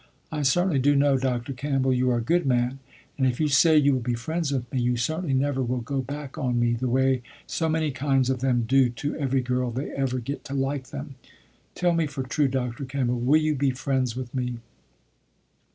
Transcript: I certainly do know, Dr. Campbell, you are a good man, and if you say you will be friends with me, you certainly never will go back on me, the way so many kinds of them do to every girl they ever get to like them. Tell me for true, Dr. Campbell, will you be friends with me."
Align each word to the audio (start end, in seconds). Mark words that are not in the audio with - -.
I 0.31 0.41
certainly 0.41 0.79
do 0.79 0.95
know, 0.95 1.15
Dr. 1.15 1.53
Campbell, 1.53 1.93
you 1.93 2.09
are 2.09 2.17
a 2.17 2.21
good 2.23 2.43
man, 2.47 2.79
and 3.19 3.27
if 3.27 3.39
you 3.39 3.47
say 3.47 3.77
you 3.77 3.93
will 3.93 3.99
be 3.99 4.15
friends 4.15 4.51
with 4.51 4.73
me, 4.73 4.79
you 4.81 4.97
certainly 4.97 5.35
never 5.35 5.61
will 5.61 5.81
go 5.81 6.01
back 6.01 6.39
on 6.39 6.59
me, 6.59 6.73
the 6.73 6.87
way 6.89 7.21
so 7.45 7.69
many 7.69 7.91
kinds 7.91 8.27
of 8.31 8.39
them 8.39 8.63
do 8.67 8.89
to 8.89 9.15
every 9.17 9.41
girl 9.41 9.69
they 9.69 9.91
ever 9.91 10.17
get 10.17 10.43
to 10.45 10.55
like 10.55 10.87
them. 10.87 11.17
Tell 11.75 11.93
me 11.93 12.07
for 12.07 12.23
true, 12.23 12.47
Dr. 12.47 12.83
Campbell, 12.83 13.19
will 13.19 13.39
you 13.43 13.53
be 13.53 13.69
friends 13.69 14.15
with 14.15 14.33
me." 14.33 14.57